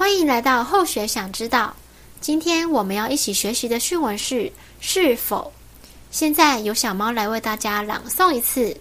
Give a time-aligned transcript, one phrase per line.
[0.00, 1.76] 欢迎来到后学想知道。
[2.22, 5.52] 今天我们要一起学习的训文是“是否”。
[6.10, 8.74] 现在由小猫来为大家朗诵一次：“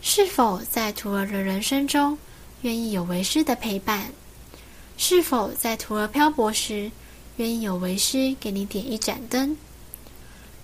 [0.00, 2.16] 是否在徒儿的人生中，
[2.60, 4.12] 愿意有为师的陪伴？
[4.96, 6.88] 是否在徒儿漂泊时，
[7.38, 9.56] 愿意有为师给你点一盏灯？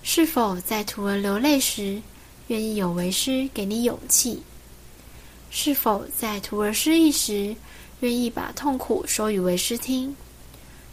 [0.04, 2.00] 是否在徒儿流泪时，
[2.46, 4.44] 愿意有为师给你勇气？
[5.50, 7.56] 是否在徒儿失意时，
[8.00, 10.14] 愿意把痛苦说与为师听？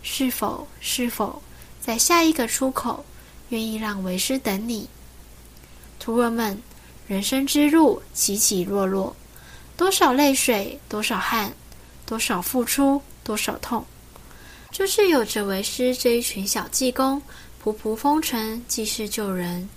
[0.02, 1.42] 是否是否
[1.80, 3.06] 在下一个出口，
[3.50, 4.88] 愿意让为师等你？
[6.00, 6.62] 徒儿们，
[7.08, 9.16] 人生之路起起落落，
[9.78, 11.54] 多少泪水，多少汗，
[12.06, 13.86] 多少付出，多少痛，
[14.72, 17.22] 就是有着为师这一群小济公，
[17.64, 19.68] 仆仆风尘，济世救人。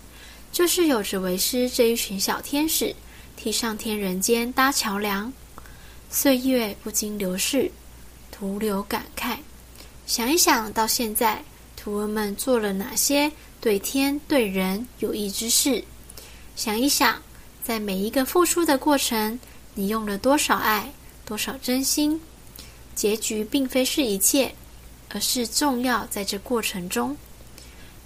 [0.50, 2.96] 就是有着为师这一群小天使，
[3.36, 5.30] 替上天人间搭桥梁。
[6.10, 7.70] 岁月不经流逝，
[8.30, 9.36] 徒留感慨。
[10.06, 11.44] 想一想到现在，
[11.76, 15.84] 徒儿们做了哪些对天对人有益之事？
[16.56, 17.22] 想一想，
[17.62, 19.38] 在每一个付出的过程，
[19.74, 20.90] 你用了多少爱，
[21.26, 22.18] 多少真心？
[22.94, 24.54] 结局并非是一切，
[25.10, 27.14] 而是重要在这过程中，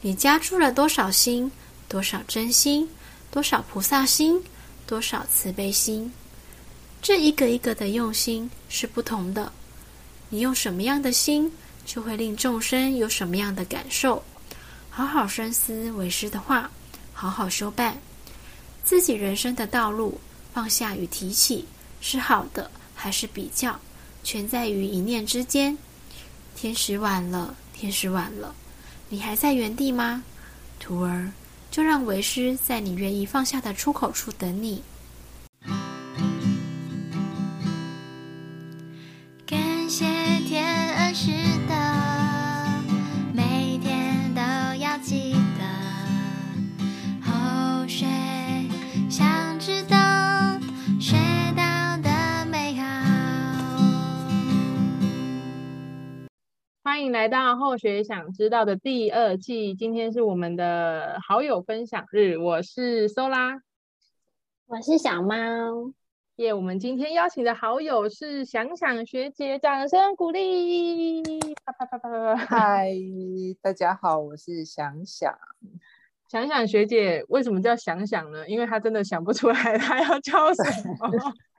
[0.00, 1.50] 你加注了多少心？
[1.88, 2.88] 多少真心，
[3.30, 4.42] 多少菩萨心，
[4.86, 6.12] 多少慈悲心，
[7.02, 9.52] 这一个一个的用心是不同的。
[10.28, 11.50] 你用什么样的心，
[11.84, 14.22] 就会令众生有什么样的感受。
[14.88, 16.70] 好好深思为师的话，
[17.12, 17.98] 好好修办
[18.84, 20.18] 自己人生的道路。
[20.54, 21.64] 放下与提起，
[22.02, 23.74] 是好的还是比较，
[24.22, 25.76] 全在于一念之间。
[26.54, 28.54] 天使晚了，天使晚了，
[29.08, 30.22] 你还在原地吗，
[30.78, 31.32] 徒儿？
[31.70, 34.82] 就让为师在你愿意放下的出口处等你。
[57.02, 63.60] 欢迎来到后学想知道的第二季，今天是我们的好友分享日，我是 Sola，
[64.66, 65.34] 我是小猫，
[66.36, 71.24] 耶！Yeah, 我们今天邀请的好友是想想学姐，掌声鼓励！
[71.64, 72.46] 啪啪啪啪啪啪！
[72.46, 72.92] 嗨，
[73.60, 75.36] 大家好，我是想想。
[76.28, 78.48] 想想学姐为什么叫想想呢？
[78.48, 81.10] 因为她真的想不出来她要叫什么。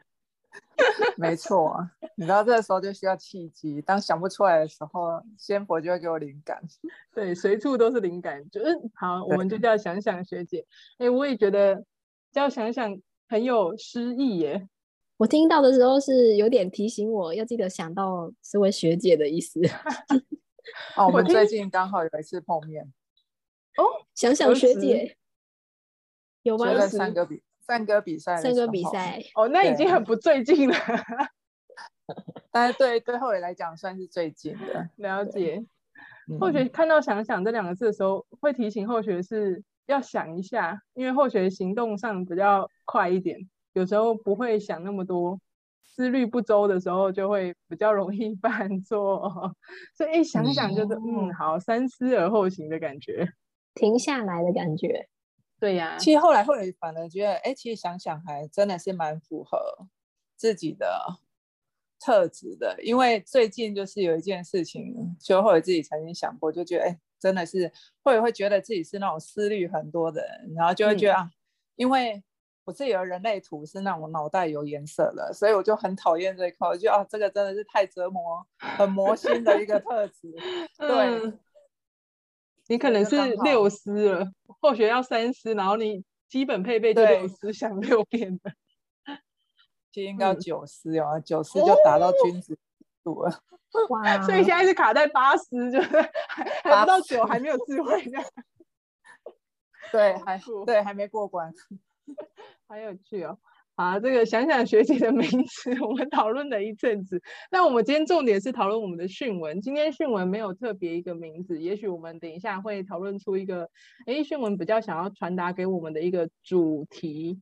[1.18, 1.78] 没错，
[2.16, 3.82] 你知道这个时候就需要契机。
[3.82, 6.62] 当想不出来的时候，仙佛就会给我灵感。
[7.14, 8.50] 对，随处都是灵感。
[8.50, 10.66] 就是好，我们就叫想想学姐。
[10.98, 11.84] 哎，我也觉得
[12.32, 14.68] 叫想想很有诗意耶。
[15.18, 19.62] 我听到的时候是有点提醒我要记得想到这位学姐的意思。
[20.98, 22.84] 哦，我们最近刚好有一次碰面。
[23.78, 23.84] 哦，
[24.16, 25.18] 想想学姐
[26.42, 26.74] 有吗？
[26.78, 27.42] 在三个比。
[27.66, 30.76] 唱歌比赛，唱歌比赛哦，那已经很不最近了。
[32.52, 34.90] 但是对对后来来讲算是最近的。
[34.98, 35.64] 了解。
[36.40, 43.38] 后学看到“想想”这两个字的时候，会提醒后学是要想一下，因为后学行动上比较快一点，
[43.74, 45.40] 有时候不会想那么多，
[45.84, 49.54] 思虑不周的时候就会比较容易 犯错。
[49.96, 53.28] 所以一想想就是嗯，嗯，好，三思而后行的感觉，
[53.74, 55.08] 停下来的感觉。
[55.64, 59.88] 对呀，其实后来后来反而觉得，哎，其实想想还真的是蛮符合
[60.36, 60.86] 自己的
[62.02, 62.76] 特质的。
[62.84, 71.32] 因为最近就是有一件事情，就后来自己曾经想过，就觉得，哎，真的是会会觉得自己是那种思虑很多的人，然后就会觉得、嗯、啊，
[71.78, 72.22] 因为
[72.66, 80.30] 我自己的人类图是那种脑袋有颜色的，所以我就很讨厌这一块，我就啊，这个真的是太折磨、很魔心的一个特质。
[80.78, 80.90] 对。
[80.90, 81.40] 嗯
[82.68, 88.52] 你可能是六师了，后学要三师，然后你基本配备就六思想六遍的，
[89.92, 92.58] 就应该要九师哦，嗯、九师就达到君子
[93.04, 93.40] 度了。
[93.90, 94.22] 哇！
[94.22, 95.90] 所以现在是卡在八师，就是
[96.64, 98.24] 还不到九，还没有智慧这样。
[99.92, 101.52] 对，还对，还没过关，
[102.68, 103.38] 好有趣哦。
[103.76, 107.20] 啊，这个想想学姐的名字， 我们讨论了一阵子。
[107.52, 109.60] 那我们今天重点是讨论我们的训文。
[109.62, 113.68] 今天训文没有特别一个名字，也许我们等一下会讨论出一个，
[114.06, 117.40] 哎，训文比较想要传达给我们的一个主题，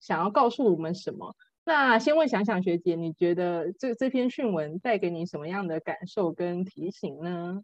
[0.00, 1.36] 想要告诉我们什么？
[1.66, 7.62] 那先问想想学姐，你觉得这这篇训文带给你什么样的感受跟提醒呢？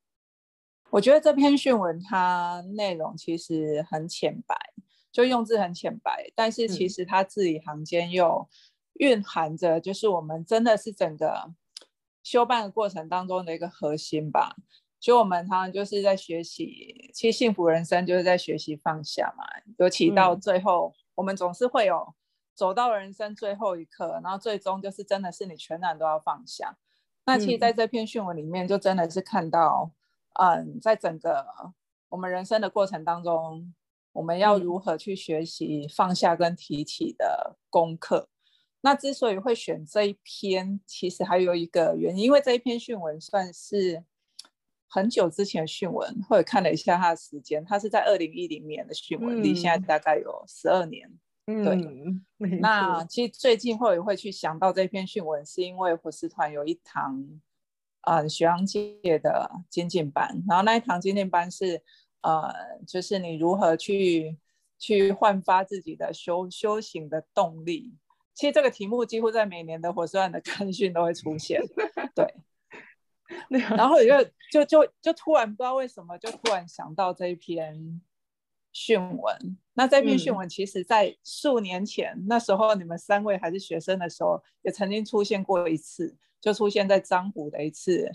[0.90, 4.54] 我觉得这篇训文它内容其实很浅白。
[5.12, 8.48] 就用字很浅白，但是其实它字里行间又
[8.94, 11.52] 蕴含着，就是我们真的是整个
[12.22, 14.56] 修办的过程当中的一个核心吧。
[14.98, 19.44] 就我们常常就是在学习，其实幸福人生就是在学习放下嘛。
[19.78, 22.14] 尤其到最后，嗯、我们总是会有
[22.54, 26.78] 走到人生最后一刻，然后最终就是真的是你全然都要放下。
[27.26, 29.90] 那其实在这篇训文里面，就真的是看到，
[30.34, 31.44] 嗯，嗯，在整个
[32.08, 33.74] 我们人生的过程当中，
[34.12, 38.28] 我们要如何去学习放下跟提起的功课。
[38.28, 38.48] 嗯、
[38.82, 44.04] 那之所以会选这一篇，其实还有一个原因，因为这一篇训文算是。
[44.94, 51.10] 很久之前的训文，或者看了一下他的时间，他是在二零一零年的训文，离、嗯、现在大概有十二年。
[51.46, 57.26] 嗯、对，那其实最近会会去想到这篇训文，是因为火师团有一堂，
[58.02, 61.82] 呃，学阳界的精进班，然后那一堂精进班是，
[62.22, 62.52] 呃，
[62.86, 64.38] 就是你如何去
[64.78, 67.94] 去焕发自己的修修行的动力。
[68.34, 71.60] 其实这个题目几乎在每年的火车站的刊训都会出现。
[72.14, 72.26] 对。
[73.48, 78.02] 然后就就就就突然不知道为什么，就突然想到这一篇
[78.72, 79.56] 训文。
[79.72, 88.12] 那这篇训文其实，在数年前，嗯、那时候你们三位还是学生的时候，也曾经出现过一次，就出现在张湖的一次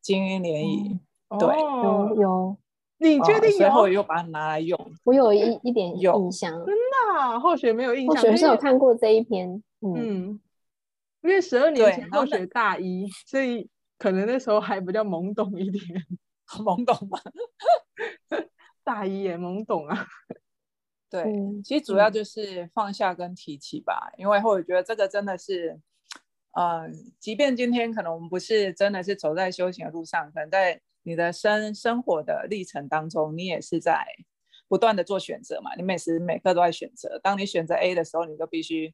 [0.00, 0.98] 精英联谊。
[1.28, 2.56] 嗯、对，哦、有有，
[2.98, 3.56] 你确定有？
[3.58, 4.78] 最后又把它拿来用。
[5.04, 8.16] 我有一一点印象，真的、啊，后学没有印象。
[8.16, 10.40] 后学是有看过这一篇，嗯，嗯
[11.22, 13.68] 因为十二年前后学大一，所以。
[13.98, 15.82] 可能那时候还比较懵懂一点，
[16.60, 17.18] 懵懂吗？
[18.84, 20.06] 大一也懵懂啊。
[21.08, 21.24] 对，
[21.64, 25.80] 其实主要就是放下跟提起吧，嗯、因为我觉得这个真的是，
[26.52, 26.86] 呃，
[27.18, 34.04] 即便今天可能我们不是真的是走在修行的路上，可能在你的生生活的历程当中，你也是在
[34.66, 35.72] 不断的做选择嘛。
[35.76, 38.92] 你每时每刻都在选择，当你选择 A 的时候，你就必须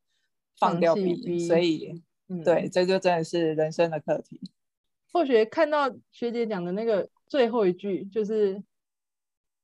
[0.59, 4.39] 放掉 B，, 所以，嗯、对，这就真的是人生的课题。
[5.11, 8.63] 或许看到学姐讲的那个最后一句，就是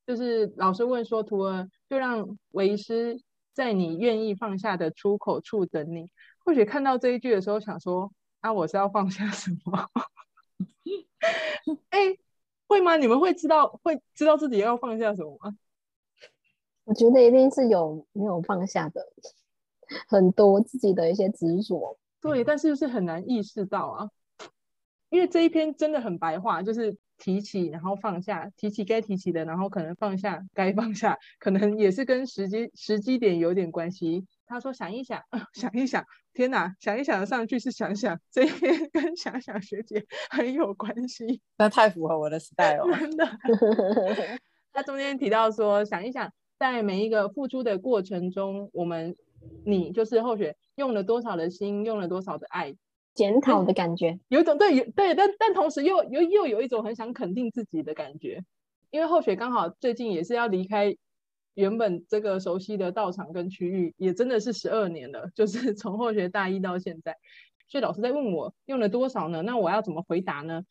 [0.07, 3.21] 就是老师问说：“徒儿，就让为师
[3.53, 6.11] 在你愿意放下的出口处等你。”
[6.47, 8.11] 或许看到这一句的时候，想说
[8.41, 9.87] ：“啊，我是要放下什么？”
[11.91, 12.19] 哎、欸，
[12.69, 12.97] 会吗？
[12.97, 15.57] 你们会知道会知道自己要放下什么吗？
[16.85, 19.05] 我觉得一定是有没有放下的
[20.07, 21.99] 很多自己的一些执着。
[22.21, 24.11] 对，但是是很难意识到啊。
[25.09, 34.25] 因为这一篇真的很白话，就是提起，然后放下，提起该提起的，然后可能放下该放下，可能也是跟时机时机点有点关系。
[34.47, 42.97] 他说想一想，呃、 想一想，天哪，想一想的上句是想想，这一篇跟想想学姐很有关系，那太符合我的 style 了。
[42.99, 43.29] 真的，
[44.73, 49.17] 他中间提到说想一想，在每一个付出的过程中，我们
[49.67, 52.75] 你就是候选用了多少的心，用了多少的爱。
[53.19, 58.45] 检讨的感觉，有一种对，有对，但但同时又又又有一种很想肯定自己的感觉，
[58.93, 60.97] 因为后学刚好最近也是要离开
[61.55, 67.17] 原本这个熟悉的道场跟区域，也真的是十二年了， 就是从后学大一到现在，
[67.67, 69.43] 所以老师在问我用了多少呢？
[69.43, 70.63] 那我要怎么回答呢？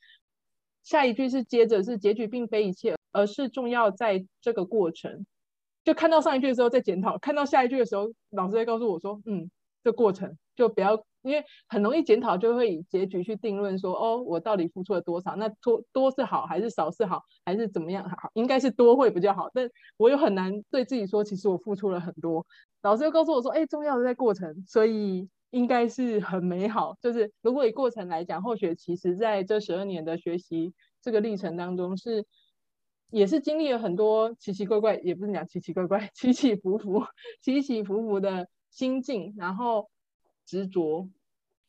[0.84, 5.26] 下一句是接着是结局并非一切，而是重要在这个过程。
[5.84, 9.52] 就看到上一句的时候在检讨，看到下一句的时候，老师在告诉我说，嗯，
[9.84, 11.04] 这过程就不要。
[11.28, 15.36] 因为很容易检讨，就会以结局去定论说，哦，我到底付出了多少？
[15.36, 18.30] 那多多是好还是少是好，还是怎么样好？
[18.34, 19.50] 应该是多会比较好。
[19.54, 22.46] 但我又很难对自己说，其实我付出了很多。
[22.82, 26.96] 老师又告诉我说，哎，重要的在过程，所以应该是很美好。
[27.02, 32.26] 就是如果以过程来讲，后学其实在这十二年的学习这个历程当中，是
[33.10, 37.04] 也是经历了很多奇奇怪怪，也不是讲奇奇怪怪， 起起伏伏，
[37.42, 39.90] 起起伏伏的心境，然后
[40.46, 41.10] 执着。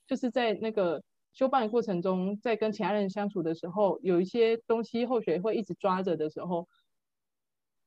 [0.09, 1.00] 就是在那个
[1.33, 6.67] 修办的过程中，在跟其他人相处的时候，有一些东西后学会一直抓着的时候，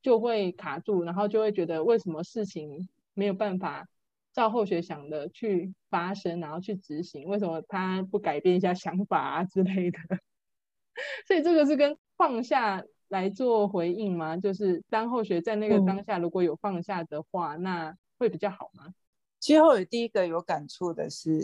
[0.02, 3.88] 就会卡住，然后就会觉得为什么事情没有办法
[4.32, 10.00] 照后学想的去发生，然后去执行，为什么他不改变一下想法啊之类的？
[11.28, 14.38] 所以这个是跟放下来做回应吗？
[14.38, 18.94] 就是当后学在那个当下如果有放下的话，嗯、那会比较好吗？
[19.40, 21.42] 其实后学第一个有感触的是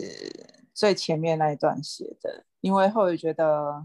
[0.78, 3.84] 最前面那一段写的，因为后来觉得，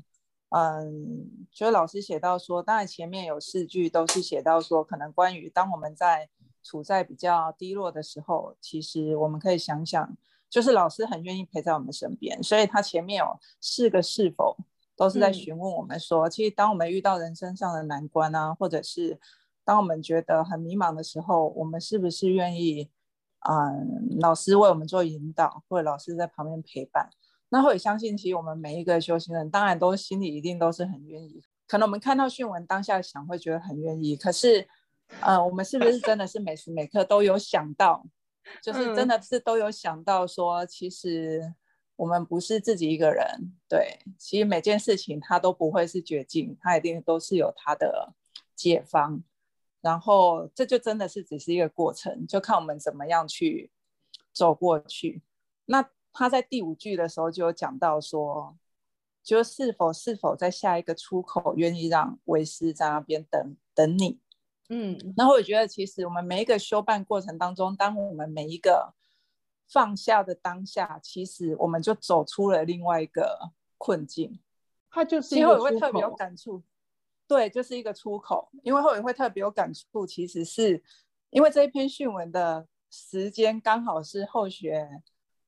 [0.50, 6.30] 嗯，就是老师写到说，当然前面有四句都是写到说，可能关于当我们在
[6.62, 10.16] 处在比较低落的时候，其实我们可以想想，
[10.52, 14.56] 就是老师很愿意陪在我们身边，所以他前面有四个是否
[14.96, 19.20] 都是在询问我们说，嗯、其实当我们遇到人生上的难关啊，或者是
[19.66, 22.92] 当我们觉得很迷茫的时候，我们是不是愿意？
[23.50, 27.10] 嗯，老师为我们做引导，或者老师在旁边陪伴。
[27.50, 31.44] 那会相信，其实我们每一个修行人，当然都心里一定都是很愿意。
[31.68, 34.68] 可能我们看到讯文当下想会觉得很愿意，可是，
[35.22, 38.06] 呃，我们是不是真的是每时每刻都有想到，
[38.62, 41.54] 就是真的是都有想到说，其实
[41.96, 43.26] 我们不是自己一个人，
[43.70, 48.14] 对，其实每件事情它都不会是绝境，它一定都是有它的
[48.56, 49.24] 解方。
[49.84, 53.70] 然后这就真的是只是一个过程，就看我们怎么样去
[54.32, 55.22] 走过去。
[55.66, 58.58] 那他在第五句的时候就有讲到说。
[59.26, 64.20] 就是否是否在下一个出口，愿意让为师在那边等等你，
[64.68, 68.94] 嗯，然后我觉得其实我们每一个修办过程当中，当我们每一个
[69.66, 74.42] 放下的当下，其实我们就走出了另外一个困境。
[74.92, 76.62] 他就是其实我会特别有感触，
[77.34, 78.50] 对，就是一个出口。
[78.62, 80.82] 因为后也会特别有感触，其实是
[81.30, 84.88] 因为这一篇讯文的时间刚好是后学，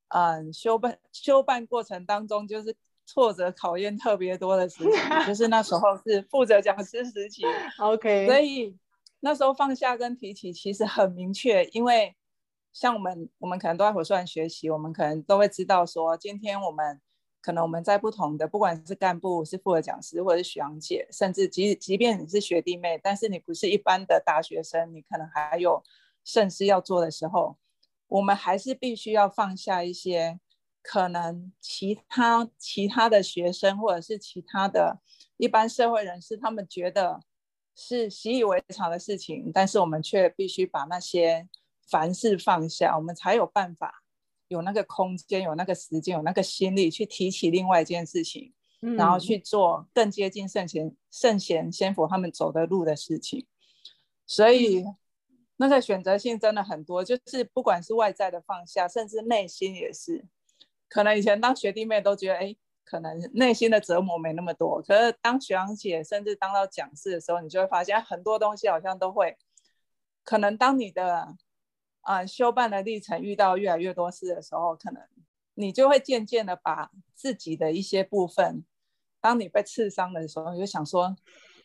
[0.10, 2.76] 嗯，修办修办过程当中就是。
[3.08, 7.44] 挫折考验特别多的时期，就是那时候是负责讲师时期。
[7.80, 8.76] OK，所以
[9.20, 12.16] 那时候放下跟提起其实很明确，因为
[12.74, 17.00] 像我们，我们可能都在火算学习，我们可能都会知道说，今天我们
[17.46, 25.84] 可能我们在不同的，不管是干部、是负责讲师，或者是学长姐，甚至即即便你是学弟妹，但是你不是一般的大学生，你可能还有
[26.24, 27.58] 甚事要做的时候，
[28.08, 30.40] 我们还是必须要放下一些。
[30.88, 35.00] 可能其他其他的学生或者是其他的
[35.38, 37.22] 一般社会人士，他们觉得
[37.76, 41.50] 是习以为常的事情，但是我们却必须把那些
[41.90, 44.04] 凡事放下，我们才有办法
[44.48, 53.48] 有那个空间、有那个时间、有那个心力去提起另外一件事情，嗯、然后去做更接近圣贤圣贤先佛他们走的路的事情。
[54.28, 54.96] 所以、嗯、
[55.58, 60.26] 那个选择性真的很多，就是不管是外在的放下，甚至内心也是。
[60.88, 64.82] 可能以前当学弟妹都觉得，哎，可能内心的折磨没那么多。
[64.82, 69.36] 可是当学长姐，甚至当到讲师的时候，你就会发现很多东西好像都会。
[70.24, 71.36] 可能当你的啊、
[72.06, 75.04] 呃、修办的历程遇到越来越多事的时候，可能
[75.56, 78.64] 你就会渐渐的把自己的一些部分，
[79.20, 81.16] 当你被刺伤的时候，你就想说。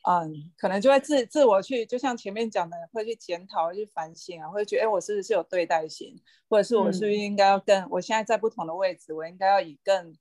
[0.02, 6.18] 嗯，可能就会自自我去，就像前面讲的，会去检讨、去反省啊，会觉得，哎，我是不是有对待心，
[6.48, 10.16] 或者是我是不是应该要更，嗯、我现在在不同的位置，我应该要以更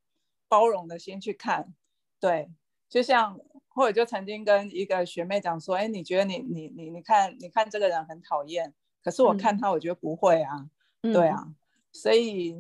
[0.50, 1.74] 包容的心去看。
[2.20, 2.52] 对，
[2.90, 8.74] 就像或者就曾经跟一个学妹讲说，哎，你觉得你你你你看你看这个人很讨厌，
[9.04, 10.70] 可是我看他，我觉得不会啊，
[11.02, 11.54] 嗯、对啊，
[11.92, 12.56] 所以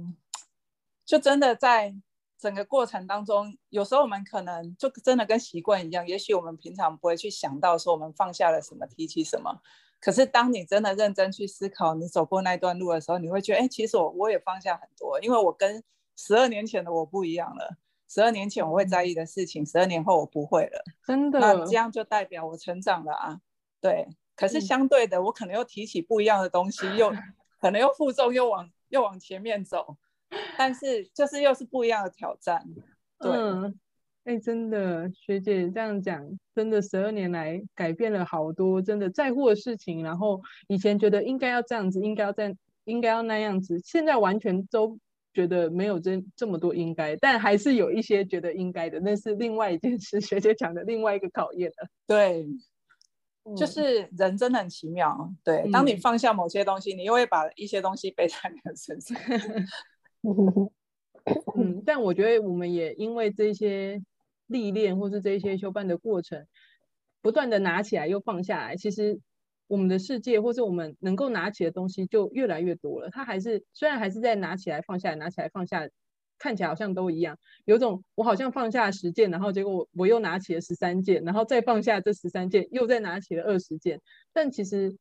[1.05, 1.95] 就真的在。
[2.41, 9.59] 整个过程当中，有时候我们可能就真的跟习惯一样，也许我们平常不会去想到说我们放下了什么，提起什么。
[9.99, 15.83] 可是当你真的认真去思考，你走过那段路的时候，你会觉得，哎，其实我我也放下很多，因为我跟
[16.15, 17.75] 十二年前的我不一样了。
[18.07, 20.81] 十二年前我会在意的事情，十二年后我不会了。
[21.05, 23.41] 真的，那这样就代表我成长了啊。
[23.81, 24.07] 对，
[24.39, 27.11] 可是相对的，我可能又提起不一样的东西，又
[27.59, 29.97] 可能又负重，又往又往前面走。
[30.57, 32.63] 但是就是又是不一样的挑战，
[33.19, 42.55] 对，哎、嗯，真的学姐这样讲，真的十二年来改变了好多，真的在乎的事情，然后以前觉得应该要这样子，应该要在，
[42.85, 44.97] 应该要那样子，现在完全都
[45.33, 50.21] 觉得没有这这么多应该，但还是有一些觉得应该的，那是另外一件事。
[50.21, 52.47] 学姐讲的另外一个考验了， 对，
[53.55, 59.17] 就是人真的很奇妙，对，当你放下某些东西，嗯、你又会把一些东西背在你的身上。
[61.55, 64.01] 嗯，但我觉得我们也因为这些
[64.47, 66.47] 历练，或是这些修办的过程，
[67.21, 69.19] 不断的拿起来又放下来，其实
[69.67, 73.09] 我们的世界，或是我们能够拿起的东西就越来越多了。
[73.11, 75.87] 它还是虽然还是在拿起来放下来，拿起来放下，
[76.39, 84.01] 看起来好像都一样，有种我好像放下十件，然后结果我又拿起了十三件，然后再放下这十三件，又再拿起了二十件，
[84.33, 84.97] 但其实。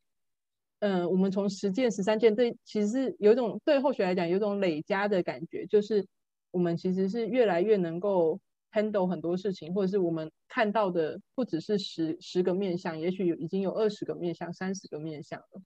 [0.80, 6.07] 嗯、呃，我们从十件、十三件，对，其实是有一种对后学来讲，有一种累加的感觉，就是
[6.52, 8.38] 我们其实是越来越能够
[8.71, 15.61] handle 很多事情，或者是我们看到的不只是十十个面相，也许有已经有二十个面相、三十个面相了，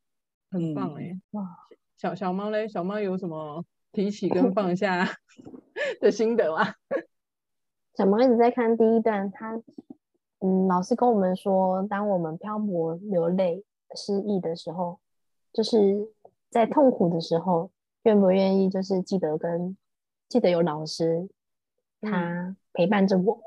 [0.50, 1.12] 很棒哎！
[1.32, 5.08] 哇、嗯，小小猫嘞，小猫有什么提起跟放下
[6.00, 6.74] 的心得吗？
[7.96, 9.62] 小猫一直在看第一段，他
[10.40, 13.64] 嗯，老师跟我们说，当我们漂泊流泪。
[13.94, 15.00] 失意的时候，
[15.52, 16.08] 就是
[16.48, 17.70] 在痛苦的时候，
[18.04, 19.76] 愿不愿意就是记得跟
[20.30, 21.28] 记得有老师，
[22.00, 23.34] 他陪伴着我。
[23.34, 23.44] 嗯、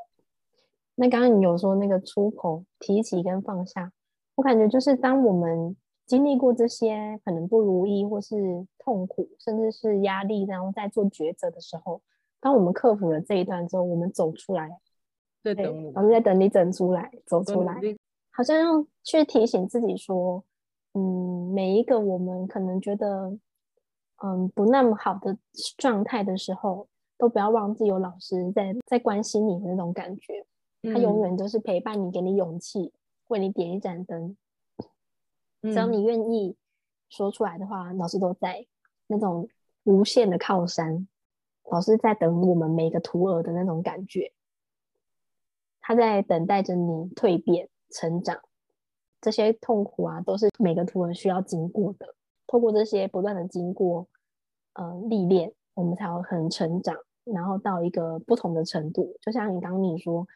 [0.94, 3.92] 那刚刚你有说那个出口提起跟放下，
[4.36, 5.76] 我感觉就是当我们
[6.06, 12.02] 经历过这些可能不如意或是痛苦，甚至是压力，然后在做抉择的时候，
[12.40, 14.70] 当我们克服了这一段之后，我们走出来，
[15.44, 17.82] 在等我，我们在等你整出来，走出来，
[18.32, 20.44] 好像要去提醒自己说，
[20.94, 23.36] 嗯，每一个我们可能觉得，
[24.24, 25.38] 嗯，不那么好的
[25.78, 30.46] 状态的时候，都不要忘记有老师在在关心你的那种感觉，
[30.84, 32.94] 他永远都是陪伴你，给你勇气，
[33.30, 34.38] 为你点一盏灯。
[35.72, 36.56] 只要你愿意
[37.10, 38.66] 说出来的话，老师都在，
[39.08, 39.48] 那种
[39.84, 41.08] 无限的靠山。
[41.72, 44.32] 老师在等我们每个徒儿的那种感觉，
[45.82, 48.40] 他在等待着你蜕变成长。
[49.22, 52.14] 这些痛苦啊，都是每个徒儿需要经过的。
[52.46, 54.08] 透过这些不断的经过，
[54.74, 59.18] 呃，历练，我们才会很成长，然后到一个不同的程度。
[59.22, 60.28] 就像你刚刚你说，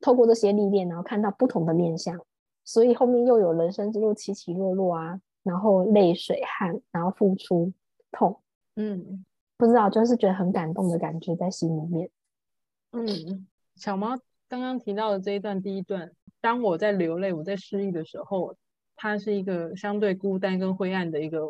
[0.00, 2.20] 透过这些历练，然后看到不同的面向，
[2.64, 7.72] 所以后面又有人生之路起起落落啊，然后泪水汗，然后付出
[8.10, 8.40] 痛，
[8.76, 9.24] 嗯。
[9.56, 12.10] 不知道，就是觉得很感动的感觉在心里面。
[12.90, 14.18] 嗯，小猫
[14.48, 18.56] 刚刚提到的这一段，第一段，当我在流泪、我在失忆的时候，
[18.96, 21.40] 它是一个相对孤单跟灰暗的一个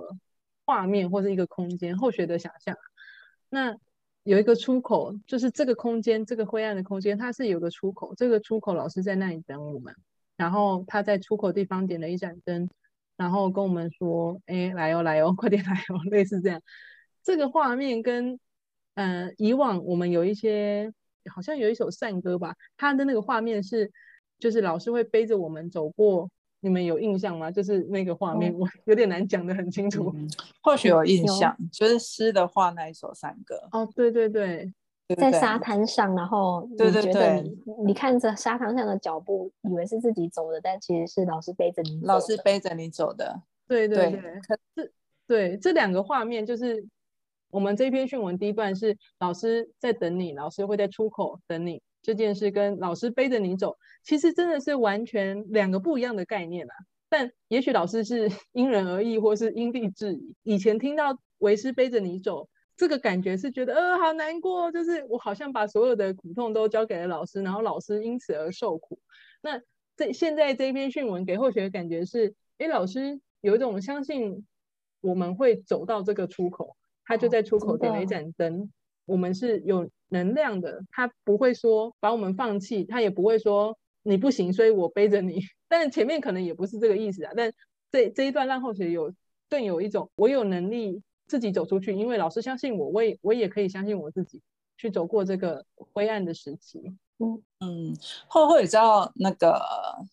[0.66, 1.96] 画面，或者一个空间。
[1.96, 2.76] 后学的想象，
[3.48, 3.74] 那
[4.22, 8.14] 有一个出口，就是这个空间，这个灰暗的空间，它是有个出口。
[8.14, 9.96] 这个出口，老师在那里等我们，
[10.36, 12.68] 然后他在出口地方点了一盏灯，
[13.16, 16.60] 然后跟我们说：“哎，来哦，来哦， 快点来哦。”类似这样。
[17.22, 18.38] 这个画面跟，
[18.94, 20.92] 呃，以往我们有一些，
[21.32, 23.90] 好像有一首善歌吧，它的那个画面是，
[24.38, 26.28] 就是老师会背着我们走过，
[26.60, 27.50] 你们有印象吗？
[27.50, 30.12] 就是那个画面，我有点难讲的很清楚。
[30.14, 30.28] 嗯、
[30.62, 33.56] 或许有印象，就是诗的话那一首善歌。
[33.72, 34.70] 哦，对对对，
[35.16, 37.54] 在沙滩上，然后你觉得你，对对对，
[37.86, 43.42] 你看着沙滩上的脚步，以为是自己走的，但其实是老师背着你，老师背着你走的。
[43.66, 44.92] 对对对，可是
[45.26, 46.86] 对这两个画面就是。
[47.50, 56.74] 我们这篇训文第一段是老师在等你，老师会在出口等你这件事，跟老师背着你走，其实真的是完全两个不一样的概念啊。
[57.08, 60.34] 但也许老师是 因人而异，或是因地制宜。
[60.42, 68.98] 以前听到为师背着你走，这个感觉是觉得呃好难过，就是我好像把所有的苦痛都交给了老师，然后老师因此而受苦。
[69.42, 69.60] 那
[69.96, 74.44] 这现在这一篇训文给后学的感觉是，哎，老师有一种相信
[75.00, 76.76] 我们会走到这个出口。
[77.06, 78.72] 他就在出口点了一盏灯，
[79.04, 80.82] 我们是有能量的。
[80.90, 85.38] 他不会说把我们放弃，他也不会说你不行，所以我背着你。
[85.68, 87.32] 但前面可能也不是这个意思啊。
[87.36, 87.52] 但
[87.92, 89.14] 这这一段让后学有
[89.50, 94.40] 更有一种我有能力自己走出去，因为老师相信我，我也我也可以相信我自己
[94.76, 96.96] 去走过这个灰暗的时期。
[97.18, 99.60] 嗯嗯，后会知道那个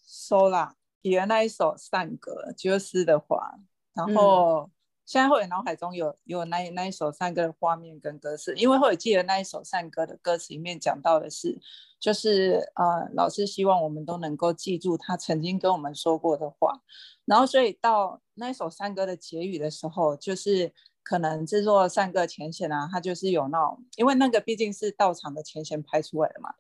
[0.08, 0.72] Sola
[1.02, 3.60] 写的那一首赞歌，就是的话，
[3.94, 4.70] 然后。
[5.04, 11.60] 现在会脑海中有有那那一首赞歌的画面跟歌词，因为会记得那一首赞歌的歌词里面讲到的是，
[12.00, 16.82] 就是呃老师希望我们都能够记住他曾经跟我们说过的话，
[17.26, 20.72] 然后所以到那一首赞歌的结语的时候，就是
[21.04, 26.54] 可能制作赞歌前弦啊，他就是有那种，因为那个毕竟是道场的前弦拍出来的嘛，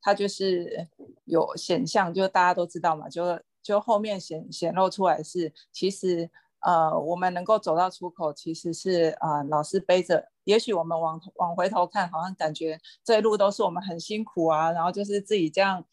[0.00, 0.88] 他就是
[1.24, 6.30] 有显像，就大家都知道嘛，就就后面显显露出来是其实。
[6.60, 10.28] 呃，我们能够走到出口，其实是啊、呃，老师背着。
[10.42, 15.84] 也许我们往往回头看，好像感觉这一路都是我们很辛苦啊，然后就是自己这样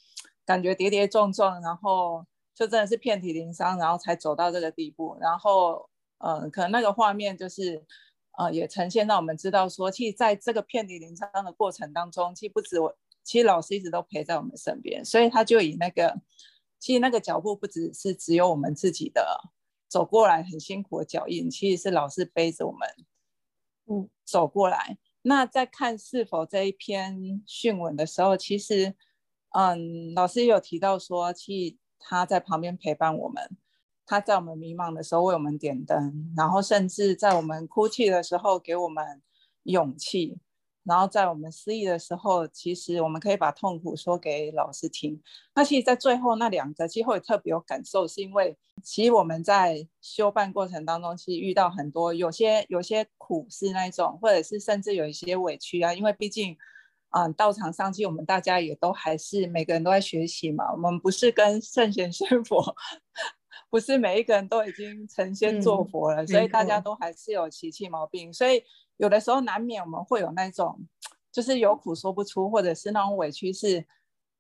[0.44, 5.16] 感觉跌跌撞撞，然后就真的是遍体鳞伤，然后才走到这个地步。
[5.22, 5.88] 然后，
[6.20, 7.86] 呃，可能那个画面就是，
[8.38, 16.22] 呃，也呈现让我们知道说，其实在这个遍体鳞伤的过程当中，其实不止我，其实老师一直都陪在我们身边，所以他就以那个，
[16.80, 19.52] 其实那个脚步不只是只有我们自己的。
[19.88, 22.90] 走过来很辛苦的脚印，其实是老师背着我们，
[23.86, 24.98] 嗯，走过来。
[25.22, 28.96] 那在看是否这一篇训文的时候，其实，
[29.52, 33.56] 嗯，老师也有提到说，其实他在旁边陪伴我们，
[34.06, 39.22] 他在我们迷茫的时候为我们点灯，然后甚至在我们哭泣的时候给我们
[39.64, 40.38] 勇气。
[40.84, 45.20] 然后在我们失意的时候，其实我们可以把痛苦说给老师听。
[45.56, 55.92] 那其实，在最后那两个，其实会特别有感受，是因为其实我们在修办过程当中，其实遇到很多有些有些苦是那种，或者是甚至有一些委屈啊。
[55.92, 56.56] 因为毕竟，
[57.10, 60.72] 嗯，道场上去我们大家也都还是每个人都在学习嘛。
[60.72, 62.76] 我们不是跟圣贤仙佛，
[63.70, 68.64] 不是每一个人都已经成仙做佛了，嗯、所以大家都还是有习气毛病，所以。
[68.98, 70.80] 有的时候难免我们会有那种，
[71.30, 73.86] 就是有苦说不出，或者是那种委屈，是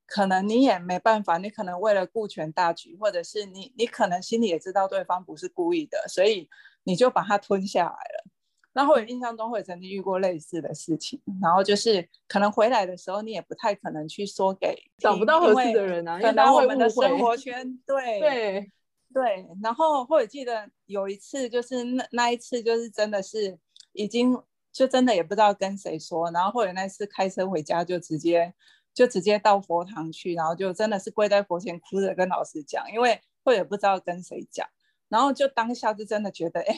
[0.08, 6.50] 可能你也没办法，你可能为了顾全大局，或者是你你可能心里也知道对方不是故意的，所以
[6.86, 8.24] 你就把它吞下来了。
[8.72, 18.72] 那或者印象中会曾经遇过类似的事情，然后就是可能回来的时候，你也不太可能去说给找不到合适的人啊，因为我们的生活 圈对对
[19.16, 23.58] 对，然后或者记得有一次，就是那那一次就是真的是
[23.94, 24.38] 已经
[24.74, 28.54] 就真的也不知道跟谁说，然后或者那次开车回家就直接
[28.94, 34.68] 就直接到佛堂去，然后就真的是跪在佛前哭着跟老师讲，因为或者不知道跟谁讲，
[35.08, 36.78] 然后就当下就真的觉得哎。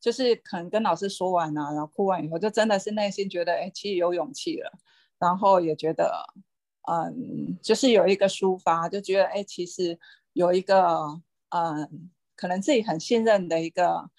[0.00, 4.70] 就是可能跟老师说完啊，然后哭完以后，就真的是内心觉得，哎，其实有勇气了，
[5.18, 6.12] 然后也觉得，
[6.92, 9.98] 嗯，就是有一个抒发，就觉得，哎，其实
[10.34, 11.18] 有一个，
[11.54, 14.10] 嗯，可能自己很信任的一个，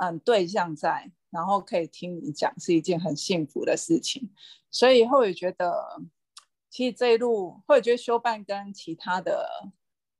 [0.00, 4.32] 嗯，对象在，然后可以听你讲，是一件很幸福的事情。
[4.70, 6.00] 所以后也觉得，
[6.70, 9.46] 其实这一路，或者觉得修办跟其他的，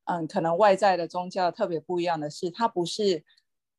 [0.04, 3.24] 嗯，可能外在的宗教特别不一样的是，它不是。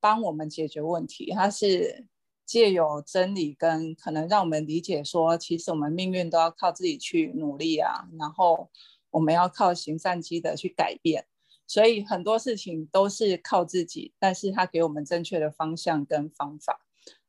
[0.03, 2.05] 帮我们解决问题，它是
[2.45, 8.69] 借由真理跟可能让我们理解说，其实我们命运都要靠自己去努力啊，然后
[9.11, 11.25] 我们要靠行善积德去改变，
[11.67, 16.81] 所以很多事情都是靠自己，但是他给我们正确的方向跟方法，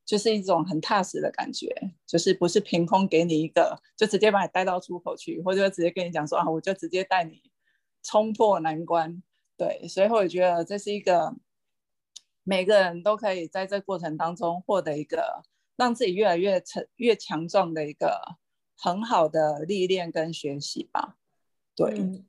[0.05, 7.41] 就是一种很踏实的感觉，就是不是凭空给你一个，就直接把你带到出口去，或者直接跟你讲说啊，我就直接带你
[8.03, 9.21] 冲破难关，
[9.57, 11.35] 对，所以我觉得这是一个。
[12.47, 15.41] 每个人都可以在这过程当中获得一个
[15.75, 18.37] 让自己越来越成越强壮的一个
[18.77, 21.17] 很好的历练跟学习吧。
[21.75, 22.23] 对，嗯，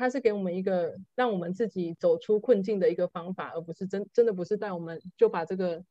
[0.00, 5.84] 他是给我们一个让我们自己走出困境的一个方法，而不是真真的不是带我们就把这个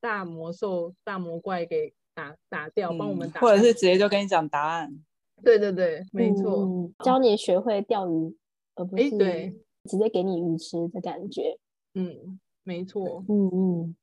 [0.00, 4.90] 大魔兽、大魔怪给打打掉，帮我们打，或者是直接就跟你讲答案。
[5.42, 8.36] 对对对，没错，嗯，教你学会钓鱼，
[8.76, 9.52] 而不是对
[9.90, 11.58] 直接给你鱼吃的感觉。
[11.94, 12.38] 嗯。
[12.68, 13.96] 没错，嗯嗯，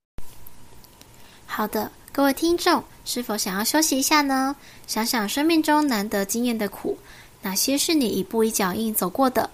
[1.45, 4.55] 好的，各位听众，是否想要休息一下呢？
[4.87, 6.97] 想想生命中难得经验的苦，
[7.43, 9.49] 哪些是你一步一脚印走过的？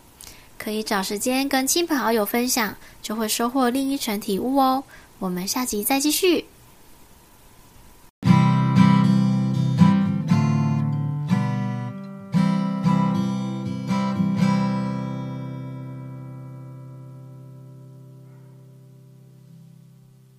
[0.58, 4.84] 可以找时间跟亲朋好友分享，就会收获另一层体悟哦。
[5.20, 6.46] 我们下集再继续。